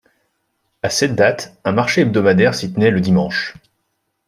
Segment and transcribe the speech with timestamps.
[0.81, 3.53] À cette date un marché hebdomadaire s'y tenait le dimanche.